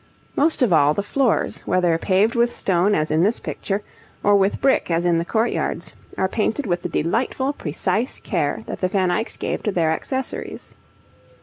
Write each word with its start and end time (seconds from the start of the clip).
Most 0.35 0.63
of 0.63 0.73
all, 0.73 0.95
the 0.95 1.03
floors, 1.03 1.61
whether 1.67 1.95
paved 1.99 2.33
with 2.33 2.51
stone 2.51 2.95
as 2.95 3.11
in 3.11 3.21
this 3.21 3.39
picture, 3.39 3.83
or 4.23 4.35
with 4.35 4.59
brick 4.59 4.89
as 4.89 5.05
in 5.05 5.19
the 5.19 5.25
courtyards, 5.25 5.93
are 6.17 6.27
painted 6.27 6.65
with 6.65 6.81
the 6.81 6.89
delightful 6.89 7.53
precise 7.53 8.19
care 8.19 8.63
that 8.65 8.81
the 8.81 8.87
Van 8.87 9.09
Eycks 9.11 9.37
gave 9.37 9.61
to 9.61 9.71
their 9.71 9.91
accessories. 9.91 10.73